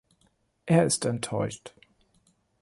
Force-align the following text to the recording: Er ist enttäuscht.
Er 0.65 0.83
ist 0.83 1.05
enttäuscht. 1.05 1.75